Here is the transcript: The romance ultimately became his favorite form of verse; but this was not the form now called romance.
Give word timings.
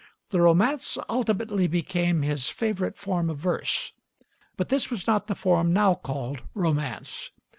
The 0.31 0.41
romance 0.41 0.97
ultimately 1.09 1.67
became 1.67 2.23
his 2.23 2.49
favorite 2.49 2.97
form 2.97 3.29
of 3.29 3.37
verse; 3.37 3.93
but 4.57 4.69
this 4.69 4.89
was 4.89 5.05
not 5.05 5.27
the 5.27 5.35
form 5.35 5.73
now 5.73 5.93
called 5.93 6.41
romance. 6.55 7.29